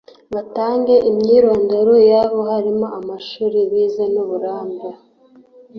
[0.33, 4.87] batange imyirondoro yabo harimo amashuri bize n' uburambe